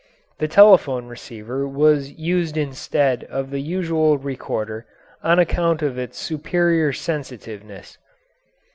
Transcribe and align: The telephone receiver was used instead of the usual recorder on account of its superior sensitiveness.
The 0.39 0.47
telephone 0.47 1.05
receiver 1.05 1.67
was 1.67 2.09
used 2.13 2.57
instead 2.57 3.23
of 3.25 3.51
the 3.51 3.59
usual 3.61 4.17
recorder 4.17 4.87
on 5.21 5.37
account 5.37 5.83
of 5.83 5.95
its 5.99 6.17
superior 6.17 6.91
sensitiveness. 6.91 7.99